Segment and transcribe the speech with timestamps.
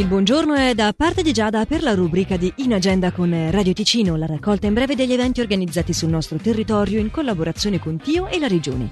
[0.00, 3.74] Il buongiorno è da parte di Giada per la rubrica di In Agenda con Radio
[3.74, 8.26] Ticino, la raccolta in breve degli eventi organizzati sul nostro territorio in collaborazione con Tio
[8.28, 8.90] e la Regione.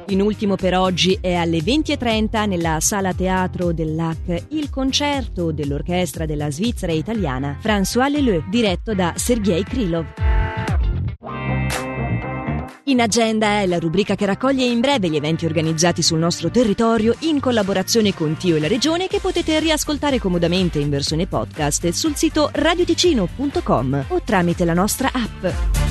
[0.09, 6.51] In ultimo per oggi è alle 20.30 nella sala teatro dell'AC il concerto dell'orchestra della
[6.51, 10.07] Svizzera italiana François Leleu, diretto da Sergei Krylov.
[12.87, 17.15] In agenda è la rubrica che raccoglie in breve gli eventi organizzati sul nostro territorio
[17.21, 22.15] in collaborazione con Tio e la Regione che potete riascoltare comodamente in versione podcast sul
[22.15, 25.83] sito radioticino.com o tramite la nostra app.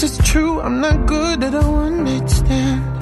[0.00, 3.00] Guess it's true, I'm not good at a one night stand.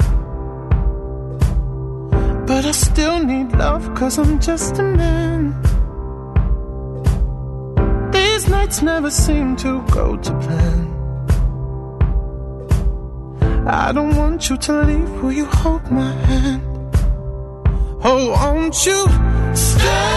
[2.46, 5.52] But I still need love, cause I'm just a man.
[8.12, 10.86] These nights never seem to go to plan.
[13.66, 16.62] I don't want you to leave, will you hold my hand?
[18.04, 19.06] Oh, won't you
[19.54, 20.15] stay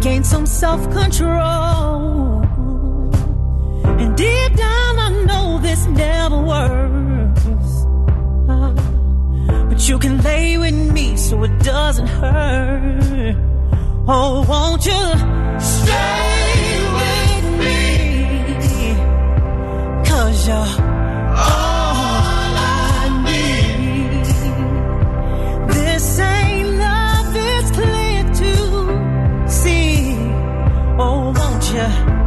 [0.00, 2.42] gain some self control.
[4.00, 7.86] And deep down, I know this never works.
[9.68, 13.36] But you can lay with me so it doesn't hurt.
[14.08, 15.04] Oh, won't you
[15.60, 16.66] stay
[16.98, 17.74] with me?
[20.08, 20.85] Cause you're
[31.66, 32.26] Cause you're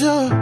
[0.00, 0.41] ah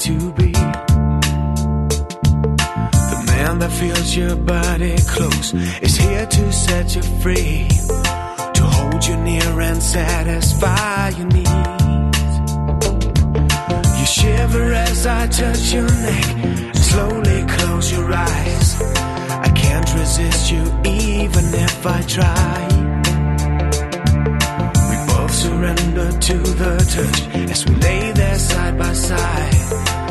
[0.00, 0.50] to be.
[3.12, 5.52] The man that feels your body close
[5.82, 7.68] is here to set you free,
[8.54, 12.32] to hold you near and satisfy your needs.
[13.98, 18.80] You shiver as I touch your neck, slowly close your eyes.
[18.80, 23.19] I can't resist you even if I try.
[25.60, 30.09] Surrender to the touch as we lay there side by side,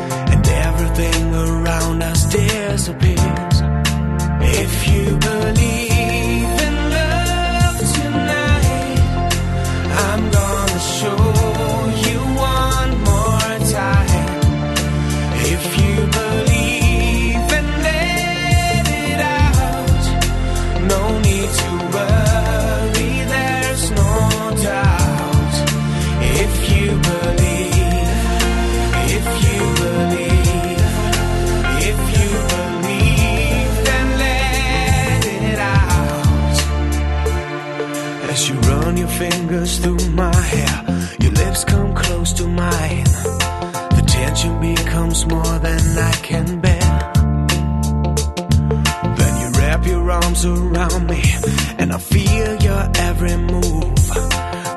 [45.00, 47.12] becomes more than I can bear.
[49.16, 51.22] Then you wrap your arms around me,
[51.78, 53.96] and I feel your every move.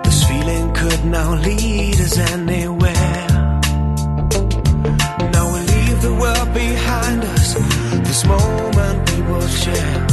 [0.06, 3.28] This feeling could now lead us anywhere.
[5.34, 7.54] Now we leave the world behind us.
[8.08, 10.08] This moment we will share.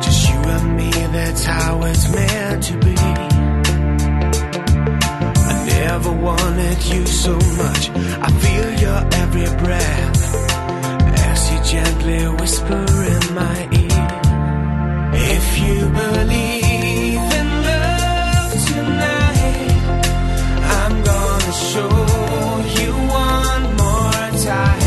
[0.00, 2.96] Just you and me, that's how it's meant to be.
[5.50, 7.95] I never wanted you so much.
[24.46, 24.85] time